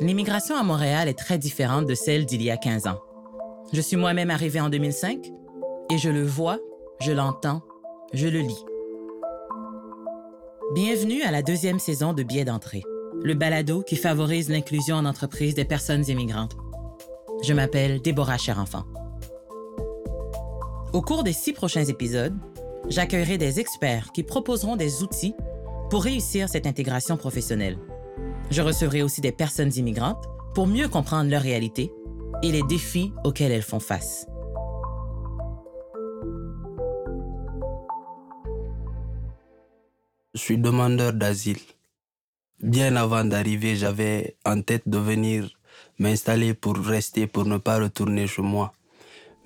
[0.00, 3.00] L'immigration à Montréal est très différente de celle d'il y a 15 ans.
[3.72, 5.30] Je suis moi-même arrivé en 2005
[5.90, 6.58] et je le vois,
[7.00, 7.62] je l'entends,
[8.12, 8.64] je le lis.
[10.74, 12.82] Bienvenue à la deuxième saison de Biais d'entrée,
[13.22, 16.56] le balado qui favorise l'inclusion en entreprise des personnes immigrantes.
[17.44, 18.82] Je m'appelle Déborah Cherenfant.
[20.92, 22.36] Au cours des six prochains épisodes,
[22.88, 25.34] j'accueillerai des experts qui proposeront des outils
[25.88, 27.78] pour réussir cette intégration professionnelle.
[28.50, 31.90] Je recevrai aussi des personnes immigrantes pour mieux comprendre leur réalité
[32.42, 34.26] et les défis auxquels elles font face.
[40.34, 41.60] Je suis demandeur d'asile.
[42.60, 45.48] Bien avant d'arriver, j'avais en tête de venir
[45.98, 48.72] m'installer pour rester, pour ne pas retourner chez moi.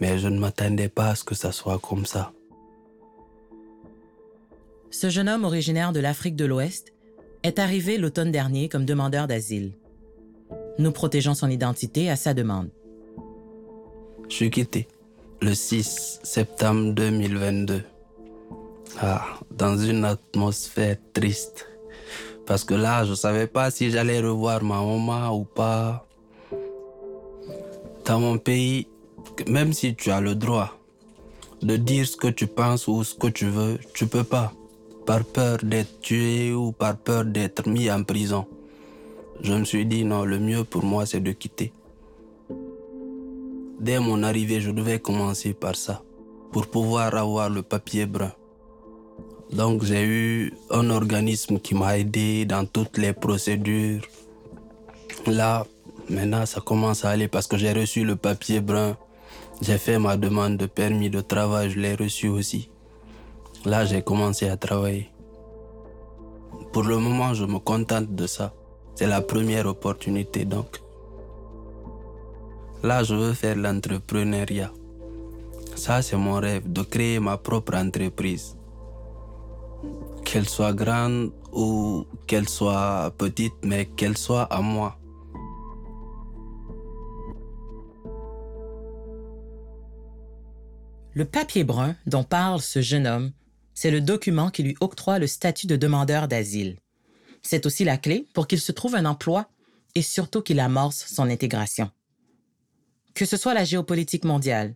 [0.00, 2.32] Mais je ne m'attendais pas à ce que ça soit comme ça.
[4.90, 6.92] Ce jeune homme originaire de l'Afrique de l'Ouest
[7.42, 9.72] est arrivé l'automne dernier comme demandeur d'asile.
[10.78, 12.70] Nous protégeons son identité à sa demande.
[14.28, 14.88] Je suis quitté
[15.40, 17.82] le 6 septembre 2022.
[19.00, 21.66] Ah, dans une atmosphère triste.
[22.46, 26.06] Parce que là, je ne savais pas si j'allais revoir ma maman ou pas.
[28.04, 28.88] Dans mon pays,
[29.46, 30.78] même si tu as le droit
[31.62, 34.52] de dire ce que tu penses ou ce que tu veux, tu peux pas
[35.08, 38.44] par peur d'être tué ou par peur d'être mis en prison.
[39.40, 41.72] Je me suis dit non, le mieux pour moi c'est de quitter.
[43.80, 46.02] Dès mon arrivée, je devais commencer par ça,
[46.52, 48.32] pour pouvoir avoir le papier brun.
[49.50, 54.02] Donc j'ai eu un organisme qui m'a aidé dans toutes les procédures.
[55.26, 55.66] Là,
[56.10, 58.98] maintenant ça commence à aller parce que j'ai reçu le papier brun.
[59.62, 62.68] J'ai fait ma demande de permis de travail, je l'ai reçu aussi.
[63.68, 65.10] Là, j'ai commencé à travailler.
[66.72, 68.54] Pour le moment, je me contente de ça.
[68.94, 70.80] C'est la première opportunité donc.
[72.82, 74.72] Là, je veux faire l'entrepreneuriat.
[75.76, 78.56] Ça, c'est mon rêve, de créer ma propre entreprise.
[80.24, 84.96] Qu'elle soit grande ou qu'elle soit petite, mais qu'elle soit à moi.
[91.12, 93.32] Le papier brun dont parle ce jeune homme
[93.78, 96.78] c'est le document qui lui octroie le statut de demandeur d'asile.
[97.42, 99.48] C'est aussi la clé pour qu'il se trouve un emploi
[99.94, 101.88] et surtout qu'il amorce son intégration.
[103.14, 104.74] Que ce soit la géopolitique mondiale,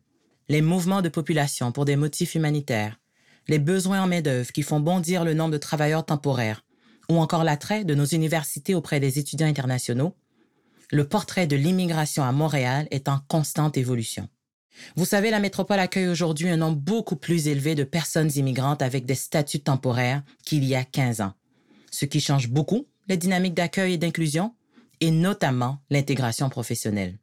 [0.49, 3.01] les mouvements de population pour des motifs humanitaires,
[3.49, 6.65] les besoins en main-d'œuvre qui font bondir le nombre de travailleurs temporaires,
[7.09, 10.15] ou encore l'attrait de nos universités auprès des étudiants internationaux,
[10.93, 14.29] le portrait de l'immigration à Montréal est en constante évolution.
[14.97, 19.07] Vous savez, la métropole accueille aujourd'hui un nombre beaucoup plus élevé de personnes immigrantes avec
[19.07, 21.35] des statuts temporaires qu'il y a 15 ans,
[21.91, 24.55] ce qui change beaucoup les dynamiques d'accueil et d'inclusion,
[25.01, 27.19] et notamment l'intégration professionnelle.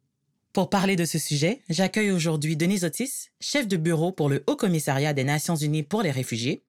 [0.52, 4.56] Pour parler de ce sujet, j'accueille aujourd'hui Denise Otis, chef de bureau pour le Haut
[4.56, 6.64] Commissariat des Nations Unies pour les réfugiés,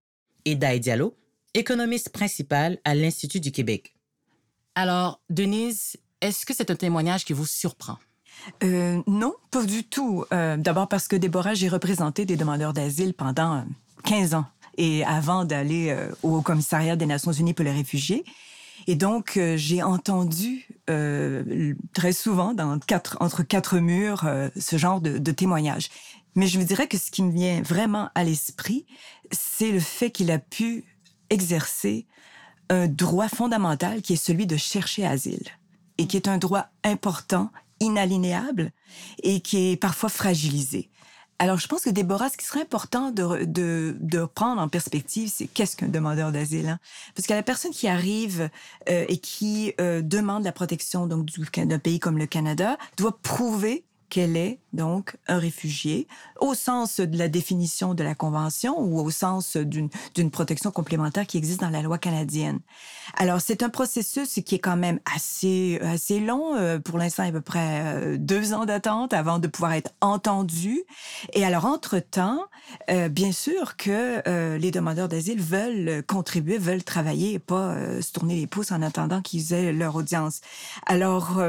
[0.46, 1.18] et Daï Diallo,
[1.54, 3.94] économiste principal à l'Institut du Québec.
[4.76, 7.98] Alors, Denise, est-ce que c'est un témoignage qui vous surprend?
[8.64, 10.26] Euh, non, pas du tout.
[10.34, 13.64] Euh, D'abord parce que Déborah, j'ai représenté des demandeurs d'asile pendant
[14.04, 14.46] 15 ans
[14.78, 18.24] et avant d'aller euh, au commissariat des Nations Unies pour les réfugiés.
[18.88, 22.80] Et donc, euh, j'ai entendu euh, très souvent, dans
[23.20, 24.28] entre quatre murs,
[24.58, 25.90] ce genre de, de témoignages.
[26.36, 28.86] Mais je vous dirais que ce qui me vient vraiment à l'esprit,
[29.32, 30.86] c'est le fait qu'il a pu
[31.30, 32.08] exercer
[32.70, 35.44] un droit fondamental qui est celui de chercher asile
[35.98, 38.72] et qui est un droit important inalinéable
[39.24, 40.90] et qui est parfois fragilisé.
[41.42, 45.32] Alors, je pense que Déborah, ce qui serait important de, de, de prendre en perspective,
[45.34, 46.70] c'est qu'est-ce qu'un demandeur d'asile.
[46.70, 46.80] Hein?
[47.16, 48.52] Parce que la personne qui arrive
[48.88, 51.26] euh, et qui euh, demande la protection donc
[51.58, 56.08] d'un pays comme le Canada doit prouver qu'elle est donc un réfugié
[56.40, 61.38] au sens de la définition de la convention ou au sens d'une protection complémentaire qui
[61.38, 62.60] existe dans la loi canadienne.
[63.18, 67.32] Alors c'est un processus qui est quand même assez assez long euh, pour l'instant à
[67.32, 70.84] peu près euh, deux ans d'attente avant de pouvoir être entendu.
[71.34, 72.46] Et alors entre temps,
[72.90, 74.22] euh, bien sûr que
[74.58, 79.22] les demandeurs d'asile veulent contribuer, veulent travailler et pas se tourner les pouces en attendant
[79.22, 80.42] qu'ils aient leur audience.
[80.86, 81.42] Alors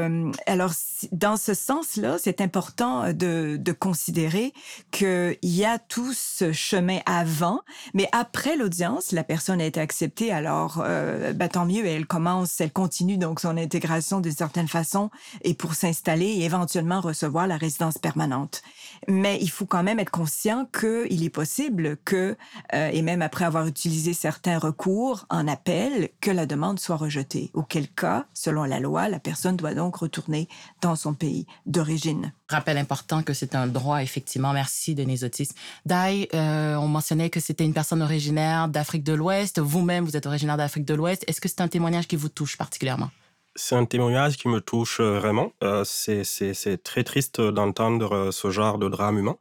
[0.45, 0.71] alors
[1.11, 4.53] dans ce sens là, c'est important de, considérer
[4.91, 7.61] qu'il y a tout ce chemin avant,
[7.93, 12.71] mais après l'audience, la personne a été acceptée, alors ben, tant mieux, elle commence, elle
[12.71, 15.09] continue donc son intégration d'une certaine façon
[15.41, 18.61] et pour s'installer et éventuellement recevoir la résidence permanente.
[19.07, 22.37] Mais il faut quand même être conscient qu'il est possible que,
[22.73, 27.51] euh, et même après avoir utilisé certains recours en appel, que la demande soit rejetée.
[27.53, 30.47] Auquel cas, selon la loi, la personne doit donc retourner
[30.81, 32.33] dans son pays d'origine.
[32.49, 34.53] Rappel important que c'est un droit, effectivement.
[34.53, 35.49] Merci, Denise Otis.
[35.85, 39.59] Dai, euh, on mentionnait que c'était une personne originaire d'Afrique de l'Ouest.
[39.59, 41.23] Vous-même, vous êtes originaire d'Afrique de l'Ouest.
[41.27, 43.09] Est-ce que c'est un témoignage qui vous touche particulièrement?
[43.55, 45.51] C'est un témoignage qui me touche euh, vraiment.
[45.63, 49.37] Euh, c'est très triste d'entendre euh, ce genre de drame humain.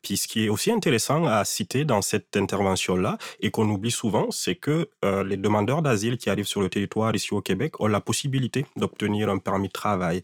[0.00, 4.30] Puis ce qui est aussi intéressant à citer dans cette intervention-là, et qu'on oublie souvent,
[4.30, 8.00] c'est que les demandeurs d'asile qui arrivent sur le territoire ici au Québec ont la
[8.00, 10.22] possibilité d'obtenir un permis de travail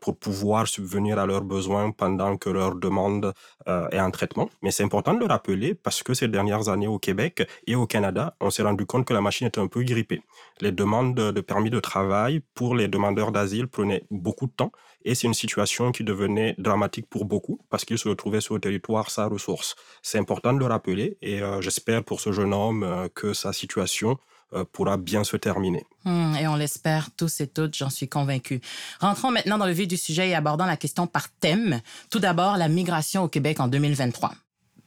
[0.00, 3.34] pour pouvoir subvenir à leurs besoins pendant que leur demande
[3.66, 4.48] est en traitement.
[4.62, 7.88] Mais c'est important de le rappeler parce que ces dernières années au Québec et au
[7.88, 10.22] Canada, on s'est rendu compte que la machine était un peu grippée.
[10.60, 14.72] Les demandes de permis de travail pour les demandeurs d'asile prenaient beaucoup de temps
[15.04, 18.60] et c'est une situation qui devenait dramatique pour beaucoup parce qu'ils se retrouvaient sur le
[18.60, 19.74] territoire sans ressources.
[20.02, 23.52] C'est important de le rappeler et euh, j'espère pour ce jeune homme euh, que sa
[23.52, 24.16] situation
[24.54, 25.84] euh, pourra bien se terminer.
[26.04, 28.60] Hmm, et on l'espère tous et toutes, j'en suis convaincu.
[29.00, 31.80] Rentrons maintenant dans le vif du sujet et abordons la question par thème.
[32.10, 34.32] Tout d'abord, la migration au Québec en 2023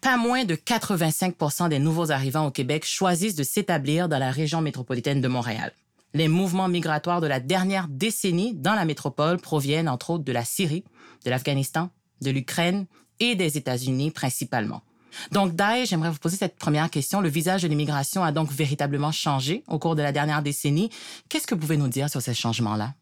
[0.01, 4.61] pas moins de 85 des nouveaux arrivants au Québec choisissent de s'établir dans la région
[4.61, 5.73] métropolitaine de Montréal.
[6.15, 10.45] Les mouvements migratoires de la dernière décennie dans la métropole proviennent entre autres de la
[10.45, 10.85] Syrie,
[11.25, 11.89] de l'Afghanistan,
[12.21, 12.85] de l'Ukraine
[13.19, 14.81] et des États-Unis principalement.
[15.33, 17.19] Donc, Dai, j'aimerais vous poser cette première question.
[17.19, 20.89] Le visage de l'immigration a donc véritablement changé au cours de la dernière décennie.
[21.27, 22.93] Qu'est-ce que vous pouvez nous dire sur ces changements-là?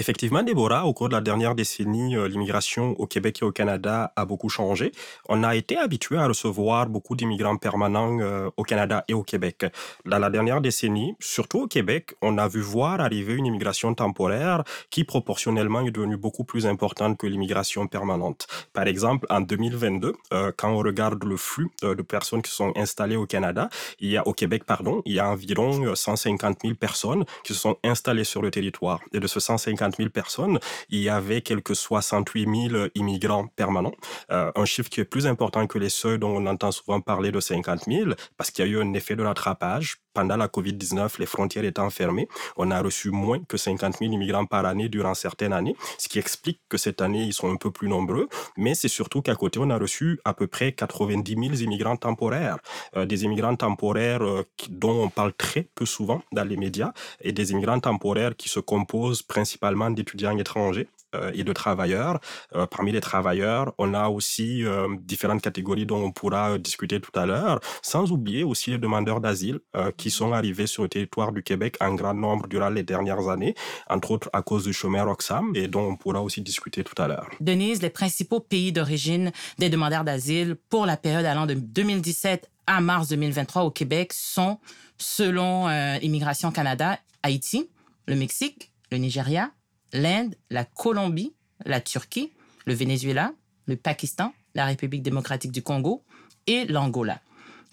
[0.00, 4.12] Effectivement, Déborah, au cours de la dernière décennie, euh, l'immigration au Québec et au Canada
[4.14, 4.92] a beaucoup changé.
[5.28, 9.66] On a été habitué à recevoir beaucoup d'immigrants permanents euh, au Canada et au Québec.
[10.06, 14.62] Dans la dernière décennie, surtout au Québec, on a vu voir arriver une immigration temporaire
[14.90, 18.46] qui proportionnellement est devenue beaucoup plus importante que l'immigration permanente.
[18.72, 23.16] Par exemple, en 2022, euh, quand on regarde le flux de personnes qui sont installées
[23.16, 23.68] au Canada,
[23.98, 27.58] il y a au Québec, pardon, il y a environ 150 000 personnes qui se
[27.58, 29.00] sont installées sur le territoire.
[29.12, 30.58] Et de ce 150 000 personnes,
[30.88, 33.94] il y avait quelques 68 000 immigrants permanents.
[34.30, 37.32] Euh, un chiffre qui est plus important que les seuils dont on entend souvent parler
[37.32, 39.98] de 50 000, parce qu'il y a eu un effet de rattrapage.
[40.14, 44.46] Pendant la COVID-19, les frontières étant fermées, on a reçu moins que 50 000 immigrants
[44.46, 47.70] par année durant certaines années, ce qui explique que cette année, ils sont un peu
[47.70, 48.28] plus nombreux.
[48.56, 52.58] Mais c'est surtout qu'à côté, on a reçu à peu près 90 000 immigrants temporaires.
[52.96, 57.32] Euh, des immigrants temporaires euh, dont on parle très peu souvent dans les médias et
[57.32, 60.88] des immigrants temporaires qui se composent principalement d'étudiants étrangers
[61.32, 62.20] et de travailleurs.
[62.54, 67.00] Euh, parmi les travailleurs, on a aussi euh, différentes catégories dont on pourra euh, discuter
[67.00, 70.88] tout à l'heure, sans oublier aussi les demandeurs d'asile euh, qui sont arrivés sur le
[70.88, 73.54] territoire du Québec en grand nombre durant les dernières années,
[73.88, 77.08] entre autres à cause du chômeur Oxfam, et dont on pourra aussi discuter tout à
[77.08, 77.28] l'heure.
[77.40, 82.80] Denise, les principaux pays d'origine des demandeurs d'asile pour la période allant de 2017 à
[82.80, 84.58] mars 2023 au Québec sont,
[84.98, 87.68] selon euh, Immigration Canada, Haïti,
[88.06, 89.50] le Mexique, le Nigeria,
[89.92, 92.32] l'Inde, la Colombie, la Turquie,
[92.66, 93.32] le Venezuela,
[93.66, 96.02] le Pakistan, la République démocratique du Congo
[96.46, 97.20] et l'Angola.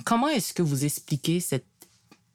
[0.04, 1.66] Comment est-ce que vous expliquez cette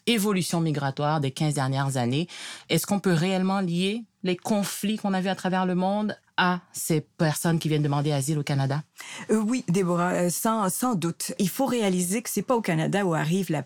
[0.06, 2.26] évolution migratoire des 15 dernières années?
[2.68, 6.60] Est-ce qu'on peut réellement lier les conflits qu'on a vus à travers le monde à
[6.72, 8.82] ces personnes qui viennent demander asile au Canada?
[9.30, 11.32] Euh, oui, Déborah, euh, sans, sans doute.
[11.38, 13.64] Il faut réaliser que c'est pas au Canada où arrive la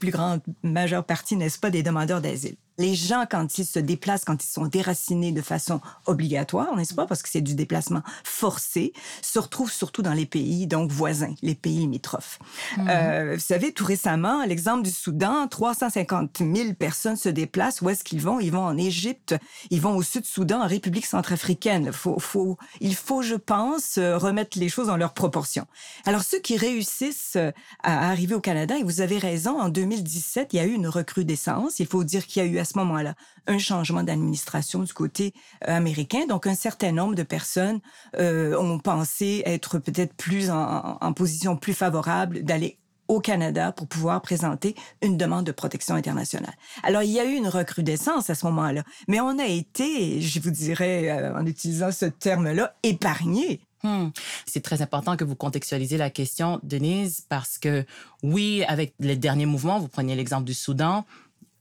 [0.00, 4.24] plus grande majeure partie, n'est-ce pas, des demandeurs d'asile les gens, quand ils se déplacent,
[4.24, 8.92] quand ils sont déracinés de façon obligatoire, n'est-ce pas, parce que c'est du déplacement forcé,
[9.22, 12.38] se retrouvent surtout dans les pays donc voisins, les pays limitrophes.
[12.76, 12.88] Mmh.
[12.88, 17.80] Euh, vous savez, tout récemment, l'exemple du Soudan, 350 000 personnes se déplacent.
[17.80, 18.40] Où est-ce qu'ils vont?
[18.40, 19.34] Ils vont en Égypte,
[19.70, 21.92] ils vont au Sud-Soudan, en République centrafricaine.
[21.92, 25.66] Faut, faut, il faut, je pense, euh, remettre les choses dans leurs proportions.
[26.04, 30.52] Alors, ceux qui réussissent euh, à arriver au Canada, et vous avez raison, en 2017,
[30.52, 31.80] il y a eu une recrudescence.
[31.80, 33.14] Il faut dire qu'il y a eu ce moment-là
[33.46, 35.32] un changement d'administration du côté
[35.66, 36.26] euh, américain.
[36.26, 37.80] Donc, un certain nombre de personnes
[38.18, 44.20] euh, ont pensé être peut-être plus en, position plus favorable d'aller au Canada pour pouvoir
[44.20, 46.54] présenter une demande de protection internationale.
[46.82, 50.40] Alors, il y a eu une recrudescence à ce moment-là, mais on a été, je
[50.40, 54.08] vous dirais, euh, en utilisant ce terme-là, épargné Hmm.
[54.46, 57.84] C'est très important que vous contextualisez la question, Denise, parce que
[58.22, 61.04] oui, avec les derniers mouvements, vous prenez l'exemple du Soudan,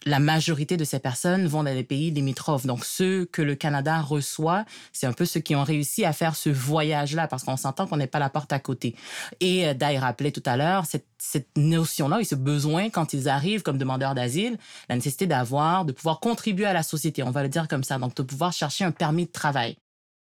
[0.05, 2.65] la majorité de ces personnes vont dans les pays limitrophes.
[2.65, 6.35] Donc, ceux que le Canada reçoit, c'est un peu ceux qui ont réussi à faire
[6.35, 8.95] ce voyage-là, parce qu'on s'entend qu'on n'est pas la porte à côté.
[9.39, 13.27] Et euh, Dai rappelait tout à l'heure cette, cette notion-là et ce besoin, quand ils
[13.27, 14.57] arrivent comme demandeurs d'asile,
[14.89, 17.97] la nécessité d'avoir, de pouvoir contribuer à la société, on va le dire comme ça,
[17.97, 19.77] donc de pouvoir chercher un permis de travail.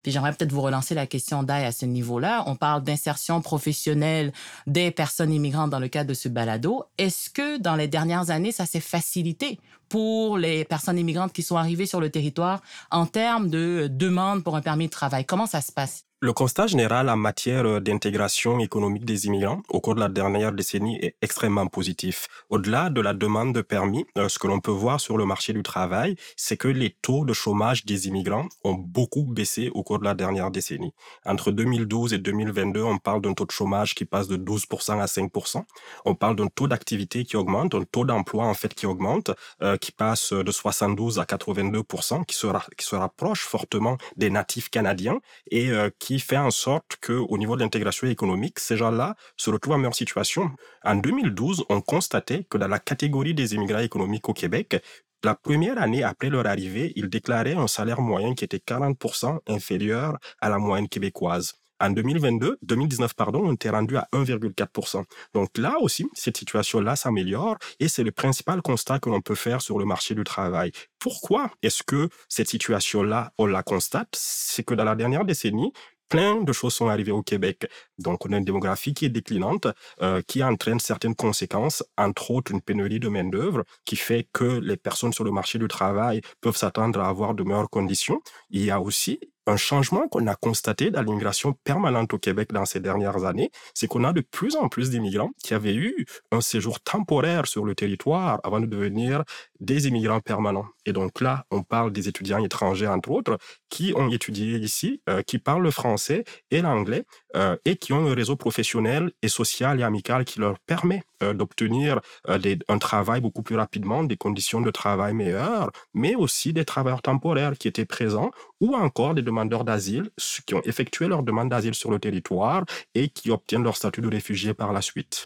[0.05, 2.43] Puis j'aimerais peut-être vous relancer la question d'Aïe à ce niveau-là.
[2.45, 4.33] On parle d'insertion professionnelle
[4.67, 6.83] des personnes immigrantes dans le cadre de ce balado.
[7.00, 9.59] Est-ce que dans les dernières années, ça s'est facilité
[9.89, 14.55] pour les personnes immigrantes qui sont arrivées sur le territoire en termes de demande pour
[14.55, 15.25] un permis de travail?
[15.25, 16.05] Comment ça se passe?
[16.25, 20.98] Le constat général en matière d'intégration économique des immigrants au cours de la dernière décennie
[21.00, 22.27] est extrêmement positif.
[22.50, 25.53] Au-delà de la demande de permis, euh, ce que l'on peut voir sur le marché
[25.53, 30.00] du travail, c'est que les taux de chômage des immigrants ont beaucoup baissé au cours
[30.00, 30.96] de la dernière décennie.
[31.25, 35.05] Entre 2012 et 2022, on parle d'un taux de chômage qui passe de 12% à
[35.05, 35.63] 5%.
[36.05, 39.29] On parle d'un taux d'activité qui augmente, un taux d'emploi en fait qui augmente,
[39.62, 45.20] euh, qui passe de 72 à 82%, qui se, qui rapproche fortement des natifs canadiens
[45.51, 49.75] et euh, fait en sorte que, au niveau de l'intégration économique, ces gens-là se retrouvent
[49.75, 50.51] en meilleure situation.
[50.84, 54.81] En 2012, on constatait que dans la catégorie des immigrants économiques au Québec,
[55.24, 60.17] la première année après leur arrivée, ils déclaraient un salaire moyen qui était 40% inférieur
[60.39, 61.55] à la moyenne québécoise.
[61.81, 65.03] En 2022, 2019, pardon, on était rendu à 1,4%.
[65.34, 69.62] Donc là aussi, cette situation-là s'améliore et c'est le principal constat que l'on peut faire
[69.62, 70.72] sur le marché du travail.
[71.00, 74.07] Pourquoi est-ce que cette situation-là, on la constate?
[74.13, 75.74] C'est que dans la dernière décennie,
[76.09, 77.67] plein de choses sont arrivées au Québec.
[77.97, 79.67] Donc, on a une démographie qui est déclinante,
[80.01, 84.77] euh, qui entraîne certaines conséquences, entre autres une pénurie de main-d'œuvre, qui fait que les
[84.77, 88.21] personnes sur le marché du travail peuvent s'attendre à avoir de meilleures conditions.
[88.50, 92.65] Il y a aussi un changement qu'on a constaté dans l'immigration permanente au Québec dans
[92.65, 96.41] ces dernières années, c'est qu'on a de plus en plus d'immigrants qui avaient eu un
[96.41, 99.24] séjour temporaire sur le territoire avant de devenir
[99.59, 100.65] des immigrants permanents.
[100.86, 103.38] Et donc là, on parle des étudiants étrangers, entre autres,
[103.70, 108.08] qui ont étudié ici, euh, qui parlent le français et l'anglais euh, et qui ont
[108.08, 113.42] un réseau professionnel et social et amical qui leur permet euh, d'obtenir un travail beaucoup
[113.42, 118.32] plus rapidement, des conditions de travail meilleures, mais aussi des travailleurs temporaires qui étaient présents
[118.62, 120.10] ou encore des demandeurs d'asile
[120.46, 124.08] qui ont effectué leur demande d'asile sur le territoire et qui obtiennent leur statut de
[124.08, 125.25] réfugié par la suite.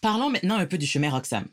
[0.00, 1.46] Parlons maintenant un peu du chemin Roxham.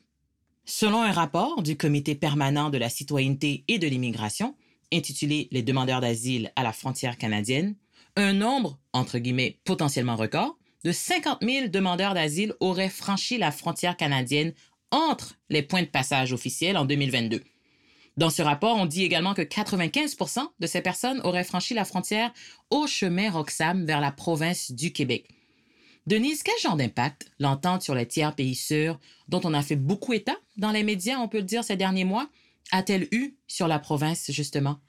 [0.72, 4.56] Selon un rapport du Comité permanent de la citoyenneté et de l'immigration,
[4.94, 7.76] intitulé Les demandeurs d'asile à la frontière canadienne,
[8.16, 13.98] un nombre, entre guillemets, potentiellement record, de 50 000 demandeurs d'asile auraient franchi la frontière
[13.98, 14.54] canadienne
[14.92, 17.42] entre les points de passage officiels en 2022.
[18.18, 22.32] Dans ce rapport, on dit également que 95% de ces personnes auraient franchi la frontière
[22.70, 25.30] au chemin Roxham vers la province du Québec.
[26.10, 30.12] Denise, quel genre d'impact l'entente sur les tiers pays sûrs, dont on a fait beaucoup
[30.12, 32.28] état dans les médias, on peut le dire, ces derniers mois,
[32.72, 34.80] a-t-elle eu sur la province, justement?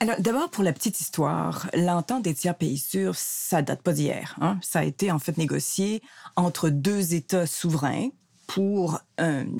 [0.00, 4.36] Alors, d'abord, pour la petite histoire, l'entente des tiers pays sûrs, ça date pas d'hier.
[4.42, 4.58] Hein?
[4.60, 6.02] Ça a été en fait négocié
[6.36, 8.10] entre deux États souverains
[8.48, 9.00] pour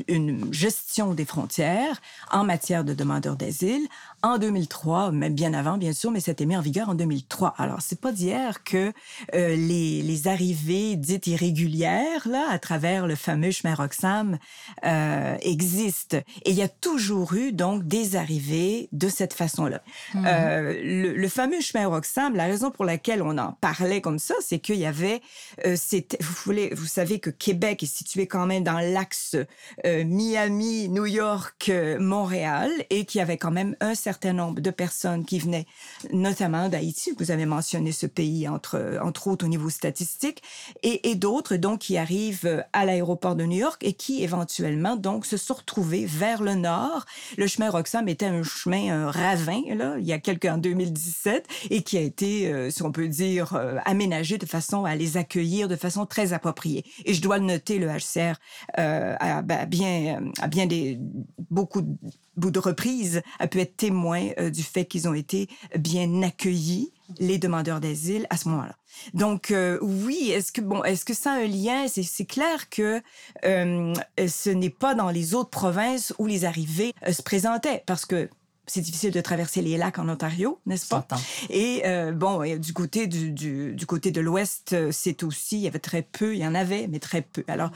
[0.09, 3.87] une gestion des frontières en matière de demandeurs d'asile
[4.23, 7.55] en 2003, mais bien avant, bien sûr, mais c'était mis en vigueur en 2003.
[7.59, 8.93] Alors, c'est pas d'hier que
[9.35, 14.39] euh, les, les, arrivées dites irrégulières, là, à travers le fameux chemin Roxham,
[14.85, 16.17] euh, existent.
[16.45, 19.83] Et il y a toujours eu, donc, des arrivées de cette façon-là.
[20.15, 20.27] Mm-hmm.
[20.27, 24.35] euh, le, le, fameux chemin Roxham, la raison pour laquelle on en parlait comme ça,
[24.41, 25.21] c'est qu'il y avait,
[25.65, 29.37] vous, voulez, vous savez que Québec est situé quand même dans l'axe
[29.85, 34.61] euh, Miami, New York, euh, Montréal, et qu'il y avait quand même un certain nombre
[34.61, 35.67] de personnes qui venaient,
[36.13, 40.43] notamment d'Haïti, vous avez mentionné ce pays entre, entre autres au niveau statistique,
[40.83, 45.27] et, d'autres donc qui arrivent euh, à l'aéroport de New York et qui éventuellement donc
[45.27, 47.07] se sont retrouvés vers le nord.
[47.37, 51.47] Le chemin Roxham était un chemin un ravin là, il y a quelques en 2017
[51.71, 55.77] et qui a été, si on peut dire, aménagé de façon à les accueillir de
[55.77, 56.85] façon très appropriée.
[57.05, 58.35] Et je dois le noter, le HCR
[58.79, 60.99] euh, ben, bien, à bien des,
[61.51, 61.83] beaucoup
[62.37, 67.39] de reprises, a pu être témoin euh, du fait qu'ils ont été bien accueillis, les
[67.39, 68.77] demandeurs d'asile, à ce moment-là.
[69.15, 71.87] Donc euh, oui, est-ce que bon, est-ce que ça a un lien?
[71.89, 73.01] C'est clair que
[73.45, 73.95] euh,
[74.27, 78.29] ce n'est pas dans les autres provinces où les arrivées se présentaient, parce que
[78.67, 81.07] c'est difficile de traverser les lacs en Ontario, n'est-ce pas?
[81.49, 85.69] Et euh, bon, du côté du, du, du côté de l'Ouest, c'est aussi, il y
[85.69, 87.45] avait très peu, il y en avait, mais très peu.
[87.49, 87.71] Alors,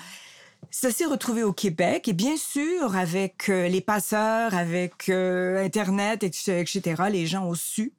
[0.70, 6.22] ça s'est retrouvé au Québec et bien sûr, avec euh, les passeurs, avec euh, Internet,
[6.22, 7.92] etc., les gens ont su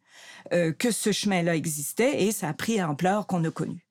[0.54, 3.86] euh, que ce chemin-là existait et ça a pris l'ampleur qu'on a connue.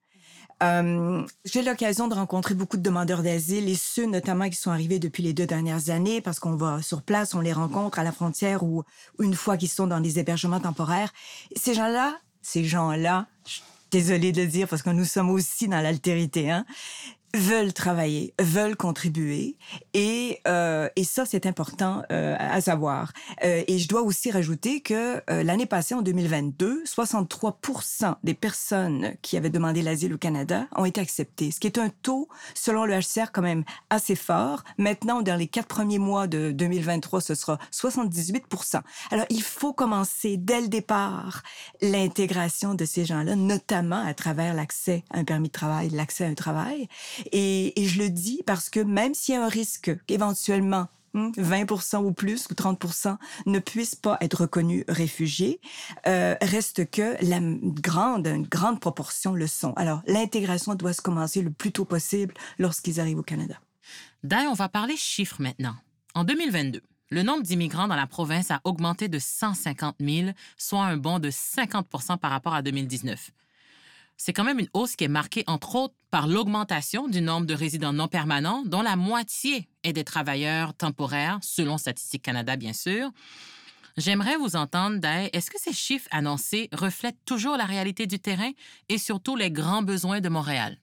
[1.45, 5.25] J'ai l'occasion de rencontrer beaucoup de demandeurs d'asile et ceux notamment qui sont arrivés depuis
[5.25, 8.63] les deux dernières années parce qu'on va sur place, on les rencontre à la frontière
[8.63, 8.85] ou,
[9.19, 11.13] une fois qu'ils sont dans des hébergements temporaires.
[11.57, 13.27] Ces gens-là, ces gens-là,
[13.91, 16.65] désolée de le dire parce que nous sommes aussi dans l'altérité, hein,
[17.35, 19.57] veulent travailler, veulent contribuer
[19.95, 23.13] et euh, et ça c'est important euh, à savoir.
[23.45, 29.15] Euh, et je dois aussi rajouter que euh, l'année passée en 2022, 63% des personnes
[29.23, 32.85] qui avaient demandé l'asile au Canada ont été acceptées, ce qui est un taux selon
[32.85, 34.63] le HCR quand même assez fort.
[34.79, 38.81] Maintenant dans les quatre premiers mois de 2023, ce sera 78%.
[39.11, 41.43] Alors il faut commencer dès le départ
[41.81, 46.29] l'intégration de ces gens-là, notamment à travers l'accès à un permis de travail, l'accès à
[46.29, 46.89] un travail.
[47.33, 52.05] Et, je le dis parce que même s'il y a un risque qu'éventuellement 20 hmm,
[52.05, 52.83] ou plus ou 30
[53.47, 55.61] ne puissent pas être reconnus réfugiés,
[56.07, 59.75] euh, reste que la grande, une grande proportion le sont.
[59.75, 63.57] Alors, l'intégration doit se commencer le plus tôt possible lorsqu'ils arrivent au Canada.
[64.23, 65.75] D'ailleurs, on va parler chiffres maintenant.
[66.15, 70.97] En 2022, le nombre d'immigrants dans la province a augmenté de 150 000, soit un
[70.97, 73.33] bond de 50 par rapport à 2019
[74.25, 77.55] c'est quand même une hausse qui est marquée entre autres par l'augmentation du nombre de
[77.55, 83.11] résidents non permanents, dont la moitié est des travailleurs temporaires, selon Statistique Canada, bien sûr.
[83.97, 85.29] J'aimerais vous entendre, Day.
[85.33, 88.53] Est-ce que ces chiffres annoncés reflètent toujours la réalité du terrain
[88.89, 90.79] et surtout les grands besoins de Montréal?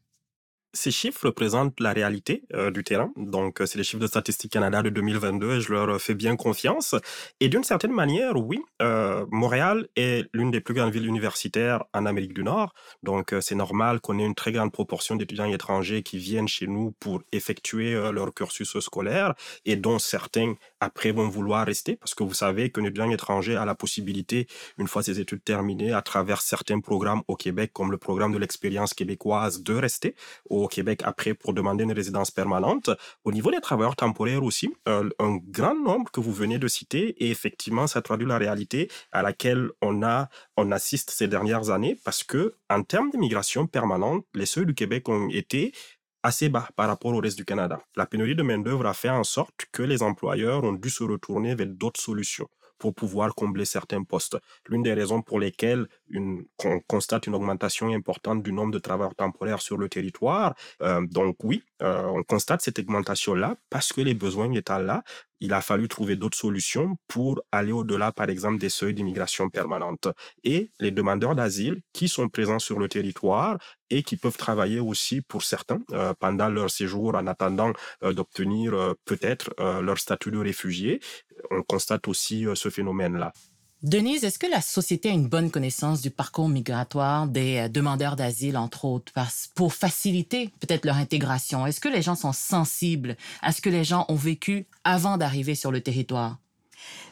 [0.74, 3.12] Ces chiffres représentent la réalité euh, du terrain.
[3.16, 6.36] Donc, euh, c'est les chiffres de Statistique Canada de 2022 et je leur fais bien
[6.36, 6.94] confiance.
[7.40, 12.06] Et d'une certaine manière, oui, euh, Montréal est l'une des plus grandes villes universitaires en
[12.06, 12.76] Amérique du Nord.
[13.02, 16.92] Donc, c'est normal qu'on ait une très grande proportion d'étudiants étrangers qui viennent chez nous
[17.00, 19.34] pour effectuer leur cursus scolaire
[19.66, 23.66] et dont certains, après, vont vouloir rester parce que vous savez qu'un étudiant étranger a
[23.66, 24.48] la possibilité,
[24.78, 28.38] une fois ses études terminées, à travers certains programmes au Québec, comme le programme de
[28.38, 30.16] l'expérience québécoise, de rester
[30.68, 32.90] Québec après pour demander une résidence permanente.
[33.24, 37.16] Au niveau des travailleurs temporaires aussi, euh, un grand nombre que vous venez de citer,
[37.24, 41.98] et effectivement, ça traduit la réalité à laquelle on a, on assiste ces dernières années
[42.04, 45.72] parce que, en termes d'immigration permanente, les seuils du Québec ont été
[46.24, 47.80] assez bas par rapport au reste du Canada.
[47.96, 51.56] La pénurie de main-d'œuvre a fait en sorte que les employeurs ont dû se retourner
[51.56, 52.50] vers d'autres solutions
[52.80, 54.38] pour pouvoir combler certains postes.
[54.68, 59.62] L'une des raisons pour lesquelles on constate une augmentation importante du nombre de travailleurs temporaires
[59.62, 60.56] sur le territoire.
[60.82, 65.04] Euh, donc oui, euh, on constate cette augmentation-là parce que les besoins étant là,
[65.40, 70.08] il a fallu trouver d'autres solutions pour aller au-delà, par exemple, des seuils d'immigration permanente.
[70.44, 73.58] Et les demandeurs d'asile qui sont présents sur le territoire
[73.90, 77.74] et qui peuvent travailler aussi pour certains euh, pendant leur séjour en attendant
[78.04, 79.50] euh, d'obtenir euh, peut-être
[79.82, 81.00] leur statut de réfugié,
[81.52, 83.34] on constate aussi ce phénomène-là.
[83.82, 88.58] Denise, est-ce que la société a une bonne connaissance du parcours migratoire des demandeurs d'asile,
[88.58, 89.14] entre autres,
[89.56, 91.66] pour faciliter peut-être leur intégration?
[91.66, 95.56] Est-ce que les gens sont sensibles à ce que les gens ont vécu avant d'arriver
[95.56, 96.40] sur le territoire?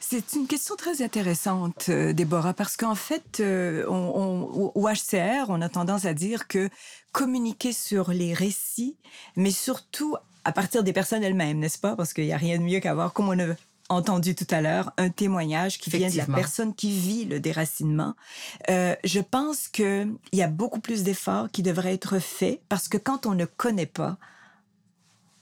[0.02, 5.62] C'est une question très intéressante, euh, Déborah, parce qu'en fait, euh, on, au HCR, on
[5.62, 6.70] a tendance à dire que
[7.14, 8.98] communiquer sur les récits,
[9.38, 11.96] mais surtout à partir des personnes elles-mêmes, n'est-ce pas?
[11.96, 13.56] Parce qu'il n'y a rien de mieux qu'avoir, comme on a
[13.90, 18.16] entendu tout à l'heure, un témoignage qui vient de la personne qui vit le déracinement.
[18.70, 22.98] Euh, je pense qu'il y a beaucoup plus d'efforts qui devraient être faits parce que
[22.98, 24.18] quand on ne connaît pas,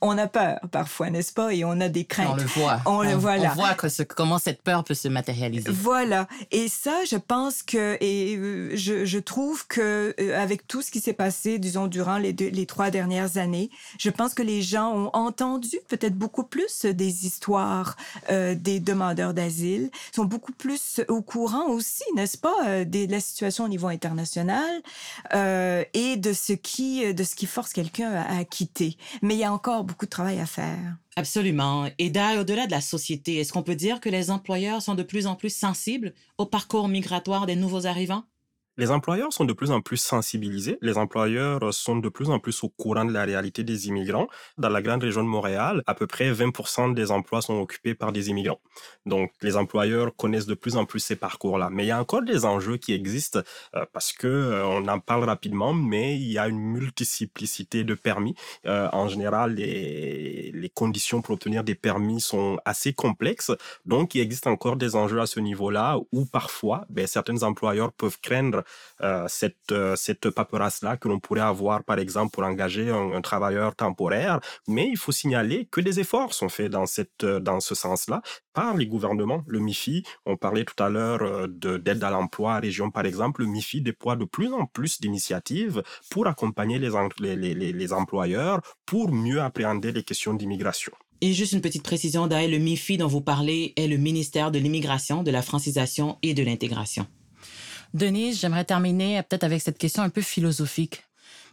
[0.08, 1.52] on a peur parfois, n'est-ce pas?
[1.54, 2.28] Et on a des craintes.
[2.32, 2.80] On le voit.
[2.86, 3.52] On, le voit là.
[3.52, 3.76] On voit
[4.08, 5.70] comment cette peur peut se matérialiser.
[5.70, 6.28] Voilà.
[6.50, 11.00] Et ça, je pense que, et euh, je, trouve que euh, avec tout ce qui
[11.00, 15.10] s'est passé, disons, durant les, les trois dernières années, je pense que les gens ont
[15.12, 17.96] entendu peut-être beaucoup plus des histoires
[18.30, 23.64] euh, des demandeurs d'asile, sont beaucoup plus au courant aussi, n'est-ce pas, de la situation
[23.64, 24.82] au niveau international
[25.94, 28.96] et de ce qui, de ce qui force quelqu'un à, à quitter.
[29.22, 30.96] Mais il y a encore beaucoup de travail à faire.
[31.16, 31.88] Absolument.
[31.98, 35.02] Et d'ailleurs, au-delà de la société, est-ce qu'on peut dire que les employeurs sont de
[35.02, 38.24] plus en plus sensibles au parcours migratoire des nouveaux arrivants?
[38.78, 40.76] Les employeurs sont de plus en plus sensibilisés.
[40.82, 44.28] Les employeurs sont de plus en plus au courant de la réalité des immigrants.
[44.58, 48.12] Dans la grande région de Montréal, à peu près 20% des emplois sont occupés par
[48.12, 48.60] des immigrants.
[49.06, 51.70] Donc, les employeurs connaissent de plus en plus ces parcours-là.
[51.72, 53.40] Mais il y a encore des enjeux qui existent
[53.74, 57.94] euh, parce que euh, on en parle rapidement, mais il y a une multiplicité de
[57.94, 58.34] permis.
[58.66, 63.52] Euh, en général, les, les conditions pour obtenir des permis sont assez complexes.
[63.86, 68.18] Donc, il existe encore des enjeux à ce niveau-là où parfois, ben, certains employeurs peuvent
[68.20, 68.64] craindre
[69.28, 74.40] cette, cette paperasse-là que l'on pourrait avoir, par exemple, pour engager un, travailleur temporaire.
[74.68, 78.76] Mais il faut signaler que des efforts sont faits dans, cette, dans ce sens-là par
[78.76, 79.42] les gouvernements.
[79.46, 83.42] Le MIFI, on parlait tout à l'heure d'aide à l'emploi région, par exemple.
[83.42, 86.90] Le MIFI déploie de plus en plus d'initiatives pour accompagner les,
[87.36, 90.92] les, les, employeurs pour mieux appréhender les questions d'immigration.
[91.20, 94.58] Et juste une petite précision, d'ailleurs, le MIFI dont vous parlez est le ministère de
[94.58, 97.06] l'immigration, de la francisation et de l'intégration.
[97.94, 101.02] Denise, j'aimerais terminer peut-être avec cette question un peu philosophique.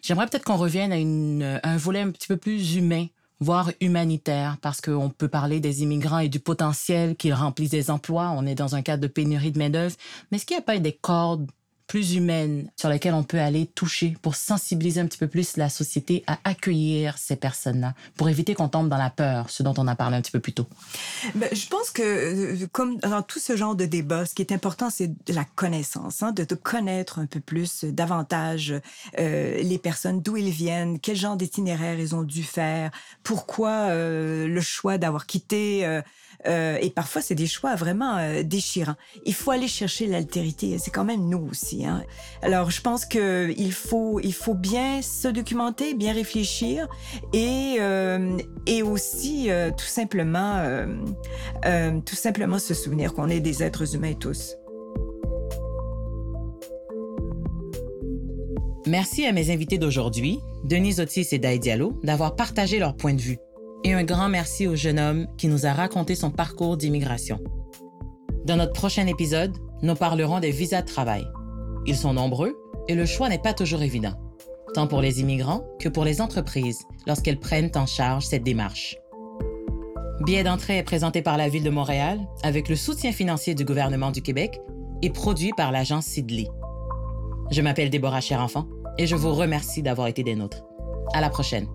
[0.02, 3.08] J'aimerais peut-être qu'on revienne à, un volet un petit peu plus humain,
[3.39, 8.34] voire humanitaire, parce qu'on peut parler des immigrants et du potentiel qu'ils remplissent des emplois.
[8.36, 9.96] On est dans un cadre de pénurie de main-d'œuvre.
[10.30, 11.50] Mais est-ce qu'il n'y a pas des cordes
[11.94, 15.70] plus humaines sur lesquelles on peut aller toucher pour sensibiliser un petit peu plus la
[15.70, 19.88] société à accueillir ces personnes-là, pour éviter qu'on tombe dans la peur, ce dont on
[19.88, 20.66] a parlé un petit peu plus tôt?
[21.36, 24.52] Ben, je pense que, euh, comme dans tout ce genre de débat, ce qui est
[24.52, 28.74] important, c'est la connaissance, hein, de te connaître un peu plus, davantage
[29.20, 32.90] euh, les personnes, d'où ils viennent, quel genre d'itinéraire ils ont dû faire,
[33.22, 36.02] pourquoi euh, le choix d'avoir quitté euh,
[36.46, 38.96] et parfois, c'est des choix vraiment euh, déchirants.
[39.26, 40.78] Il faut aller chercher l'altérité.
[40.78, 41.86] C'est quand même nous aussi.
[41.86, 42.04] Hein.
[42.42, 46.88] Alors, je pense qu'il faut, il faut bien se documenter, bien réfléchir
[47.34, 50.64] et, euh, et aussi tout simplement,
[52.06, 54.56] tout simplement se souvenir qu'on est des êtres humains tous.
[58.86, 63.22] Merci à mes invités d'aujourd'hui, Denise Otis et Daï Diallo, d'avoir partagé leur point de
[63.22, 63.38] vue.
[63.86, 67.39] Et un grand merci au jeune homme qui nous a raconté son parcours d'immigration.
[68.46, 71.28] Dans notre prochain épisode, nous parlerons des visas de travail.
[71.86, 74.13] Ils sont nombreux et le choix n'est pas toujours évident,
[74.74, 78.98] tant pour les immigrants que pour les entreprises lorsqu'elles prennent en charge cette démarche.
[80.26, 84.12] Billet d'entrée est présenté par la Ville de Montréal avec le soutien financier du gouvernement
[84.12, 84.62] du Québec
[85.02, 86.48] et produit par l'agence Sidley.
[87.52, 88.65] Je m'appelle Déborah Cher-Enfant
[88.98, 90.63] et je vous remercie d'avoir été des nôtres.
[91.13, 91.67] À la prochaine.